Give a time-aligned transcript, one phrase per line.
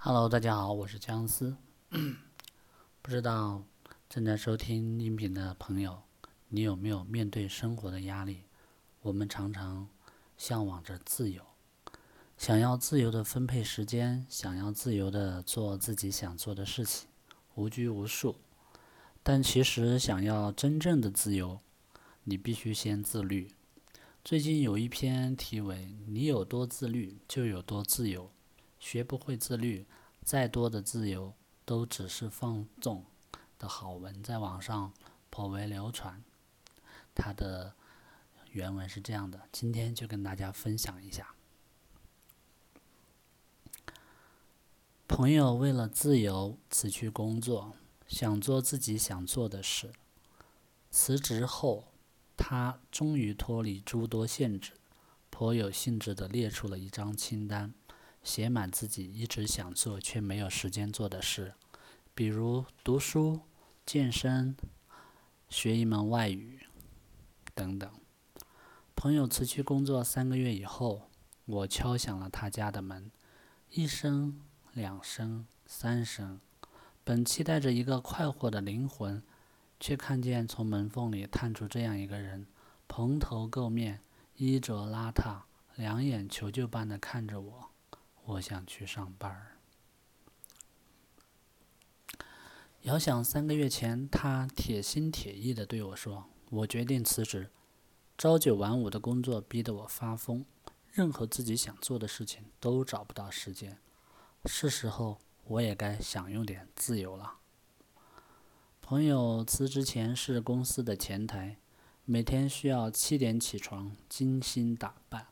[0.00, 1.56] Hello，大家好，我是姜思。
[3.02, 3.64] 不知道
[4.08, 6.02] 正在收听音频的朋友，
[6.50, 8.44] 你有没有面对生活的压力？
[9.02, 9.88] 我们常常
[10.36, 11.42] 向往着自由，
[12.36, 17.08] 想要自由的分配时间，想要自由的做自己想做的事情，
[17.56, 18.36] 无拘无束。
[19.24, 21.58] 但其实，想要真正的自由，
[22.22, 23.50] 你必须先自律。
[24.24, 28.30] 最近有一篇题为“你有多自律，就有多自由”。
[28.78, 29.86] 学不会自律，
[30.24, 31.34] 再多的自由
[31.64, 33.04] 都只是放纵
[33.58, 34.92] 的好文，在网上
[35.30, 36.22] 颇为流传。
[37.14, 37.74] 它的
[38.52, 41.34] 原文是这样的，今天就跟大家分享一下。
[45.06, 47.74] 朋友为了自由辞去工作，
[48.06, 49.92] 想做自己想做的事。
[50.90, 51.88] 辞职后，
[52.36, 54.72] 他终于脱离诸多限制，
[55.30, 57.74] 颇有兴致地列出了一张清单。
[58.22, 61.54] 写满自己一直想做却没有时间做的事，
[62.14, 63.40] 比如读书、
[63.86, 64.56] 健身、
[65.48, 66.60] 学一门外语
[67.54, 67.90] 等等。
[68.94, 71.08] 朋友辞去工作三个月以后，
[71.44, 73.10] 我敲响了他家的门，
[73.70, 74.40] 一声、
[74.72, 76.40] 两声、三声。
[77.04, 79.22] 本期待着一个快活的灵魂，
[79.80, 82.46] 却看见从门缝里探出这样一个人，
[82.86, 84.00] 蓬头垢面，
[84.36, 85.42] 衣着邋遢，
[85.76, 87.67] 两眼求救般的看着我。
[88.28, 89.56] 我想去上班儿。
[92.82, 97.50] 遥想三个月前，他铁心铁意的对我说：“我决定辞职，
[98.18, 100.44] 朝九晚五的工作逼得我发疯，
[100.92, 103.78] 任何自己想做的事情都找不到时间。
[104.44, 107.38] 是时候，我也该享用点自由了。”
[108.82, 111.56] 朋友辞职前是公司的前台，
[112.04, 115.28] 每天需要七点起床，精心打扮。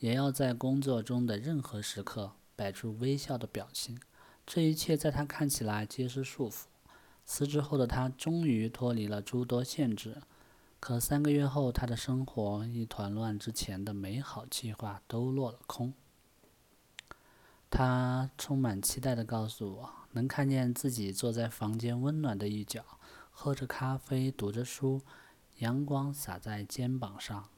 [0.00, 4.00] 也要在工作中的任何时刻摆出微笑的表情，
[4.46, 6.64] 这一切在他看起来皆是束缚。
[7.26, 10.22] 辞职后的他终于脱离了诸多限制，
[10.80, 15.92] 可三个月后，他的生活一团乱，之前的美好计划都落了空。
[17.68, 22.82] 他充满期待地告诉我，能看见自己坐在房间温暖的一角，
[23.30, 25.02] 喝着咖啡，读着书，
[25.58, 27.48] 阳光洒在肩膀上，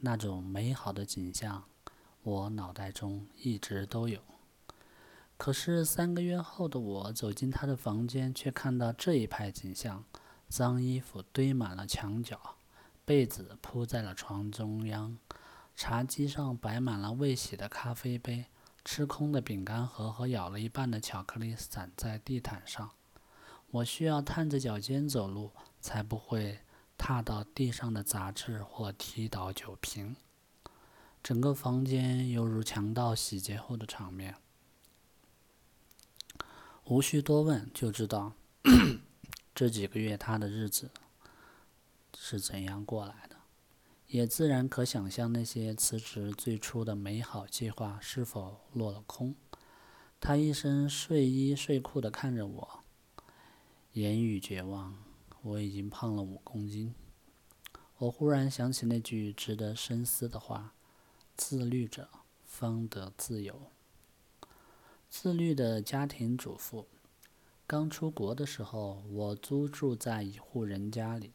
[0.00, 1.64] 那种美好的景象。
[2.28, 4.20] 我脑袋中一直都有，
[5.38, 10.04] 可是三个月后的我走进他的房间，却看到这一派景象：
[10.46, 12.38] 脏衣服堆满了墙角，
[13.06, 15.16] 被子铺在了床中央，
[15.74, 18.44] 茶几上摆满了未洗的咖啡杯，
[18.84, 22.90] 吃空的饼干盒和咬了一半的巧克力散在地毯上。
[23.70, 25.50] 我需要探着脚尖走路，
[25.80, 26.58] 才不会
[26.98, 30.14] 踏到地上的杂志或踢倒酒瓶。
[31.28, 34.36] 整个房间犹如强盗洗劫后的场面，
[36.86, 38.32] 无需多问就知道，
[39.54, 40.90] 这几个月他的日子
[42.16, 43.36] 是怎样过来的，
[44.06, 49.34] 也自然可想象那些辞职最初的美好计划是否落了空。
[50.18, 52.80] 他一身睡衣睡裤的看着我，
[53.92, 54.96] 言语绝望。
[55.42, 56.94] 我已经胖了五公斤。
[57.98, 60.72] 我忽然想起那句值得深思的话。
[61.38, 62.08] 自律者
[62.44, 63.70] 方得自由。
[65.08, 66.88] 自律的家庭主妇，
[67.64, 71.32] 刚出国的时候，我租住在一户人家里。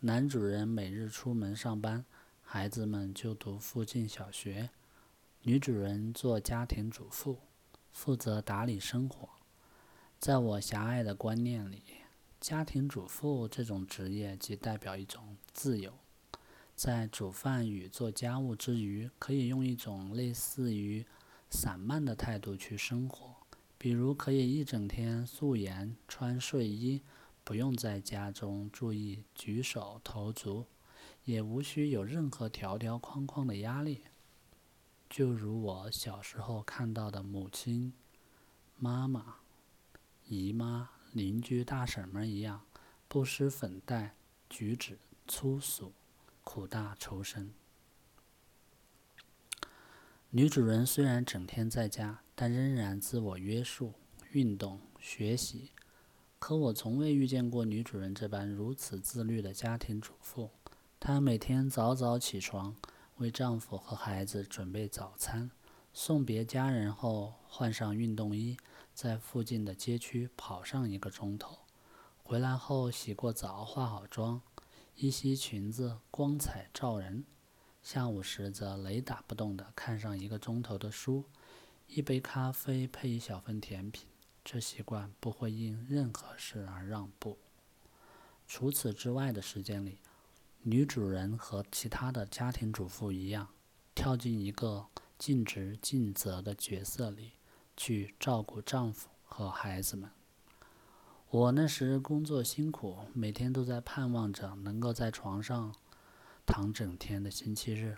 [0.00, 2.04] 男主人每日出门上班，
[2.42, 4.70] 孩子们就读附近小学。
[5.42, 7.38] 女主人做家庭主妇，
[7.92, 9.28] 负责打理生活。
[10.18, 11.82] 在我狭隘的观念里，
[12.40, 15.94] 家庭主妇这种职业即代表一种自由。
[16.82, 21.06] 在煮饭与做家务之余，可以用一种类似于
[21.48, 23.36] 散漫的态度去生活。
[23.78, 27.00] 比如，可以一整天素颜穿睡衣，
[27.44, 30.66] 不用在家中注意举手投足，
[31.24, 34.02] 也无需有任何条条框框的压力。
[35.08, 37.92] 就如我小时候看到的母亲、
[38.76, 39.36] 妈妈、
[40.26, 42.62] 姨妈、邻居大婶们一样，
[43.06, 44.16] 不施粉黛，
[44.48, 44.98] 举止
[45.28, 45.92] 粗俗。
[46.42, 47.52] 苦大仇深。
[50.30, 53.92] 女主人虽然整天在家，但仍然自我约束、
[54.30, 55.72] 运动、学习。
[56.38, 60.50] 可我从未遇见过女主人这般如此自律的家庭主妇。
[60.98, 62.74] 她每天早早起床，
[63.18, 65.50] 为丈夫和孩子准备早餐，
[65.92, 68.56] 送别家人后，换上运动衣，
[68.94, 71.58] 在附近的街区跑上一个钟头。
[72.24, 74.40] 回来后洗过澡，化好妆。
[74.94, 77.24] 一袭裙子光彩照人，
[77.82, 81.24] 下午时则雷打不动地看上一个钟头的书，
[81.88, 84.06] 一杯咖啡配一小份甜品，
[84.44, 87.38] 这习惯不会因任何事而让步。
[88.46, 89.98] 除此之外的时间里，
[90.60, 93.48] 女主人和其他的家庭主妇一样，
[93.94, 94.86] 跳进一个
[95.18, 97.32] 尽职尽责的角色里，
[97.76, 100.08] 去照顾丈夫和孩子们。
[101.32, 105.74] 我那时工作辛苦，每天都在盼望着能够在床上
[106.44, 107.96] 躺整天的星期日，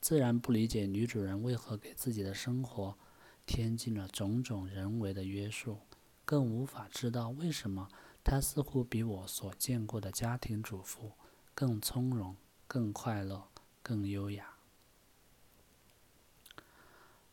[0.00, 2.96] 自然不理解女主人为何给自己的生活。
[3.44, 5.78] 添进了种种人为的约束，
[6.24, 7.88] 更无法知道为什么
[8.22, 11.12] 她似乎比我所见过的家庭主妇
[11.54, 12.36] 更从容、
[12.68, 13.48] 更快乐、
[13.82, 14.54] 更优雅。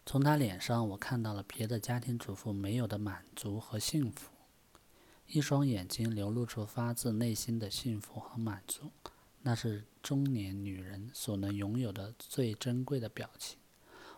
[0.05, 4.34] 从她脸上，我看到了别的家庭主妇没有的满足和幸福。
[5.27, 8.91] 一双眼睛流露出发自内心的幸福和满足，
[9.41, 13.57] 那是中年女人所能拥有的最珍贵的表情。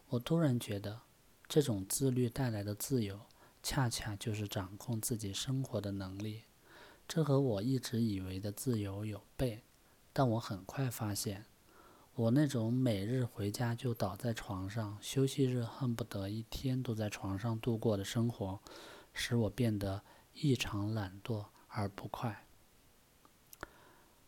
[0.09, 1.01] 我突然觉得。
[1.49, 3.21] 这种自律带来的自由，
[3.63, 6.41] 恰恰就是掌控自己生活的能力。
[7.07, 9.59] 这和我一直以为的自由有悖。
[10.11, 11.45] 但我很快发现，
[12.15, 18.59] 我那种每日回家就倒在床上，休息日恨不得一天都在床上度过的生活，
[19.13, 20.03] 使我变得
[20.39, 22.45] 异常懒惰而不快。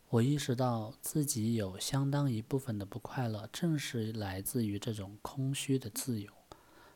[0.10, 6.34] 我意识到自己有相当一部分的不快乐，正是来自于这种空虚的自由。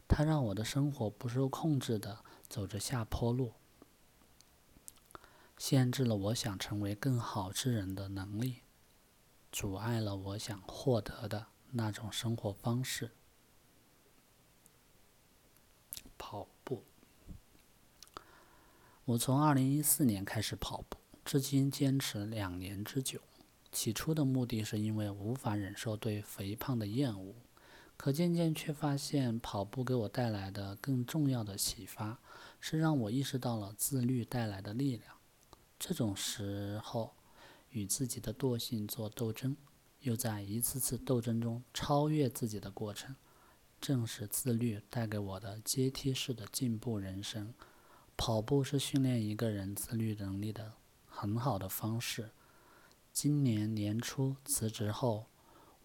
[0.08, 3.54] 它让我的生活不受控制的走着下坡路，
[5.58, 8.62] 限制了我想成为更好之人的能力，
[9.52, 13.12] 阻碍了我想获得的那种生活方式。
[16.18, 16.84] 跑步，
[19.06, 23.20] 我从二零一四年开始跑步，至今坚持两年之久。
[23.70, 27.36] 起初的目的是因为无法忍受对肥胖的厌恶。
[27.98, 32.18] 可渐渐却发现，跑步给我带来的更重要的启发，
[32.62, 35.18] 是让我意识到了自律带来的力量。
[35.78, 37.14] 这种时候，
[37.72, 39.58] 与自己的惰性做斗争，
[40.00, 43.14] 又在一次次斗争中超越自己的过程，
[43.82, 47.54] 正是自律带给我的阶梯式的进步人生。
[48.18, 50.74] 跑步是训练一个人自律能力的
[51.06, 52.32] 很好的方式。
[53.12, 55.28] 今年年初辞职后。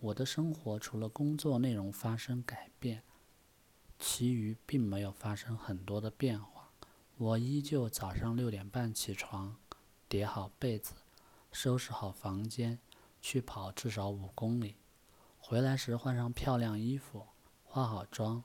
[0.00, 3.02] 我的生活除了工作内容发生改变，
[3.98, 6.70] 其余并没有发生很多的变化。
[7.16, 9.56] 我依旧早上六点半起床，
[10.08, 10.94] 叠好被子，
[11.50, 12.78] 收拾好房间，
[13.20, 14.76] 去跑至少五公里。
[15.40, 17.26] 回来时换上漂亮衣服，
[17.64, 18.44] 化好妆，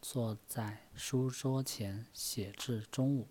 [0.00, 3.28] 坐在书桌前写至中午。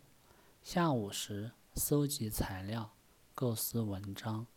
[0.63, 2.91] 下午时搜集材料，
[3.33, 4.47] 构思文章，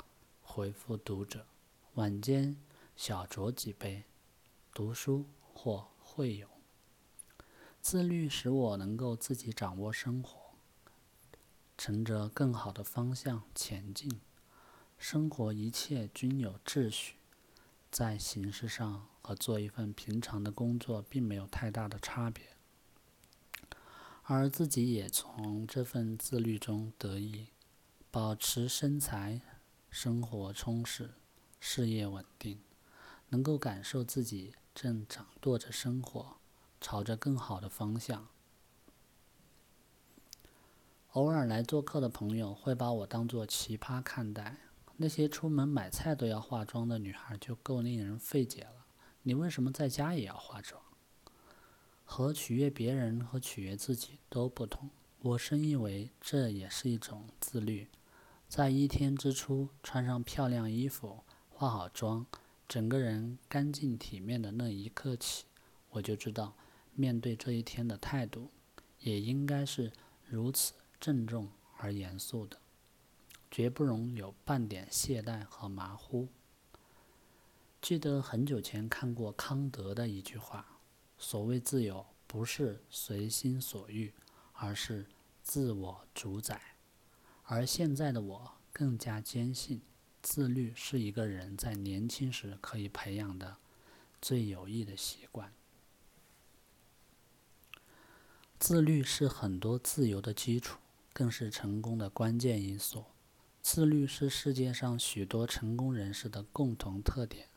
[0.43, 1.47] 回复读者。
[1.95, 2.57] 晚间
[2.97, 4.05] 小酌几杯，
[4.73, 6.49] 读书或会友。
[7.81, 10.55] 自律使我能够自己掌握生活，
[11.77, 14.21] 乘着更好的方向前进。
[14.97, 17.18] 生活一切均有秩序，
[17.91, 22.45] 在形式上和做一份平常的工作并没有太大的差别，
[24.23, 27.49] 而自己也从这份自律中得益，
[28.11, 29.41] 保持身材，
[29.91, 31.11] 生活充实。
[31.61, 32.61] 事业稳定，
[33.31, 36.37] 能够感受自己正掌舵着生活，
[36.81, 38.29] 朝着更好的方向。
[41.13, 44.59] 偶尔来做客的朋友会把我当作奇葩看待，
[45.01, 48.85] 那些出门买菜都要化妆的女孩就够令人费解了。
[49.23, 50.83] 你为什么在家也要化妆？
[52.05, 54.91] 和取悦别人和取悦自己都不同。
[55.21, 57.87] 我深以为这也是一种自律，
[58.49, 61.23] 在一天之初穿上漂亮衣服。
[61.49, 62.27] 化好妆，
[62.69, 65.45] 整个人干净体面的那一刻起，
[65.91, 66.55] 我就知道，
[66.95, 68.51] 面对这一天的态度，
[69.01, 69.93] 也应该是
[70.27, 72.59] 如此郑重而严肃的，
[73.51, 76.29] 绝不容有半点懈怠和马虎。
[77.81, 80.79] 记得很久前看过康德的一句话
[81.19, 84.13] ：“所谓自由，不是随心所欲，
[84.53, 85.07] 而是
[85.43, 86.61] 自我主宰。”
[87.45, 89.81] 而现在的我更加坚信。
[90.21, 93.57] 自律是一个人在年轻时可以培养的
[94.21, 95.55] 最有益的习惯。
[98.59, 100.79] 自律是很多自由的基础，
[101.13, 103.05] 更是成功的关键因素。
[103.71, 107.49] 自律是世界上许多成功人士的共同特点。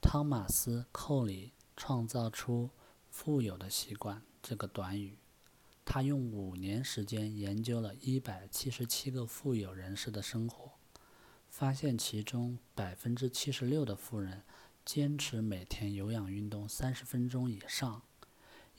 [0.00, 2.70] 汤马斯·寇里创造出
[3.08, 5.18] “富有的习惯”这个短语，
[5.84, 10.72] 他用五年时间研究了一百七十七个富有人士的生活。
[11.48, 14.42] 发现其中百分之七十六的富人
[14.84, 18.02] 坚持每天有氧运动三十分钟以上，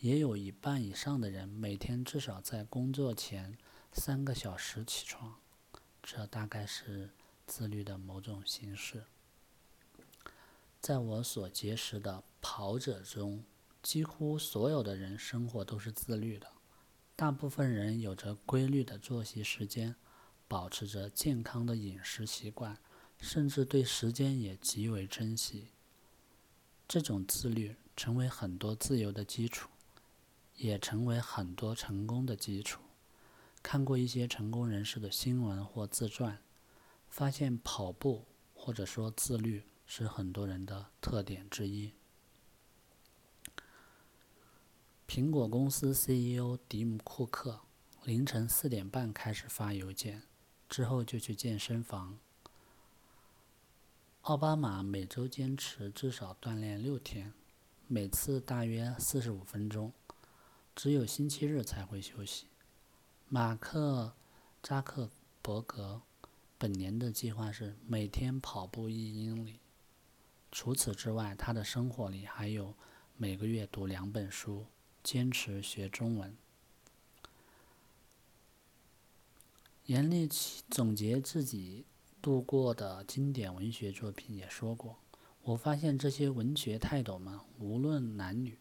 [0.02, 3.58] 也有一半以上的人每天至少在工作前
[3.94, 5.38] 三个小时起床，
[6.10, 7.10] 这大概是
[7.46, 9.04] 自律的某种形式。
[10.80, 13.44] 在我所结识的跑者中，
[13.84, 16.48] 几乎所有的人生活都是自律的，
[17.18, 19.98] 大部分人有着规律的作息时间，
[20.48, 22.78] 保持着健康的饮食习惯，
[23.20, 25.68] 甚至对时间也极为珍惜。
[26.88, 29.70] 这种自律成为很多自由的基础。
[30.56, 32.82] 也成为很多成功的基础。
[33.70, 36.42] 看过一些成功人士的新闻或自传，
[37.10, 38.24] 发现跑步
[38.56, 41.92] 或者说自律是很多人的特点之一。
[45.06, 47.60] 苹果公司 CEO 迪姆·库克
[48.06, 50.24] 凌晨四点半开始发邮件，
[50.70, 52.18] 之后就去健身房。
[54.22, 57.34] 奥巴马每周坚持至少锻炼六天，
[57.88, 59.92] 每次大约四十五分钟。
[60.74, 62.46] 只有星期日才会休息。
[63.30, 64.14] 马克·
[64.68, 65.10] 扎克
[65.42, 66.02] 伯格
[66.58, 69.60] 本年的计划是每天跑步一英里。
[70.52, 72.74] 除此之外，他的生活里还有
[73.18, 74.66] 每个月读两本书，
[75.04, 76.36] 坚持学中文。
[79.88, 80.28] 严厉
[80.70, 81.86] 总结自己
[82.22, 84.98] 度过的经典文学作品也说过
[85.44, 88.58] ：“我发现这些文学泰斗们，无论男女。”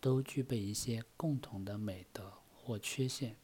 [0.00, 3.34] 都具备一些共同的美德或缺陷，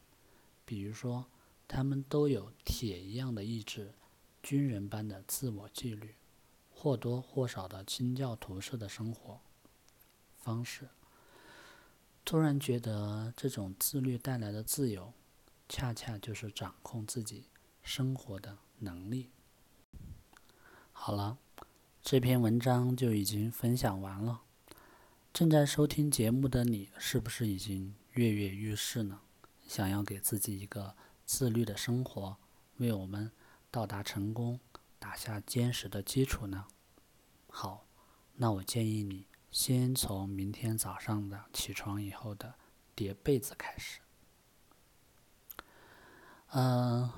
[0.65, 1.27] 比如说，
[1.67, 3.93] 他们都有铁一样的意志、
[4.41, 6.15] 军人般的自我纪律、
[6.69, 9.39] 或多或少的清教徒式的生活
[10.37, 10.89] 方式。
[12.23, 15.13] 突然觉得，这种自律带来的自由，
[15.69, 17.45] 恰恰就是掌控自己
[17.83, 19.29] 生活的能力。
[20.91, 21.37] 好了，
[22.01, 24.41] 这篇文章就已经分享完了。
[25.31, 29.19] 正在收听节目的你，是不是已经跃跃欲试呢？
[29.67, 30.95] 想要给自己一个
[31.25, 32.37] 自律的生活，
[32.77, 33.31] 为我们
[33.71, 34.59] 到达成功
[34.99, 36.67] 打下坚实的基础呢？
[37.47, 37.85] 好，
[38.35, 42.55] 那我建议你先从明天早上的起床以后的
[42.93, 44.01] 叠被子开始。
[46.51, 47.09] 嗯，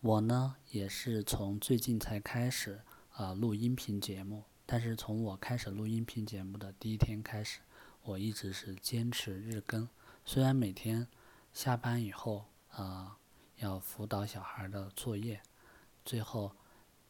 [0.00, 2.82] 我呢也是从最近才开始
[3.12, 4.44] 啊录音频节目。
[4.64, 7.58] 但是从我开始录音频节目的第一天开始，
[8.02, 9.88] 我一直是坚持日更。
[10.24, 11.08] 虽然每天
[11.52, 13.16] 下班以后，呃，
[13.56, 15.42] 要辅导小孩的作业，
[16.04, 16.54] 最后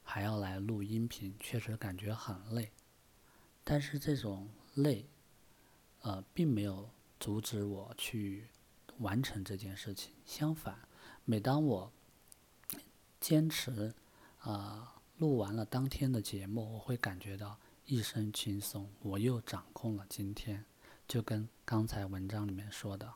[0.02, 2.70] 还要来录音频，确实感觉很累。
[3.64, 5.08] 但是这种累，
[6.02, 8.48] 呃，并没有阻止我去
[8.98, 10.12] 完成这件事情。
[10.24, 10.88] 相反，
[11.24, 11.92] 每当我
[13.20, 13.94] 坚持，
[14.40, 14.96] 啊。
[15.18, 20.64] 录完了当天的节目，我会感觉到一身轻松，我又掌控了今天，
[21.06, 23.12] 就跟刚才文章里面说的，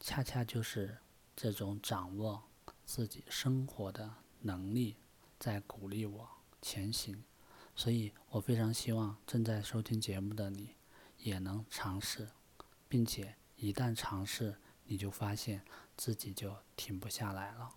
[0.00, 0.98] 恰恰就是
[1.34, 2.42] 这种掌握
[2.84, 4.96] 自己生活的能力，
[5.38, 6.28] 在鼓励我
[6.62, 7.24] 前行。
[7.74, 10.74] 所以我非常希望正在收听节目的你，
[11.18, 12.28] 也能尝试，
[12.88, 15.64] 并且一旦尝试，你就发现
[15.96, 17.70] 自己就停不下来了。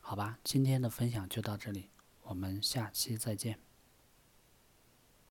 [0.00, 1.90] 好吧，今天的分享就到这里，
[2.22, 3.67] 我们下期再见。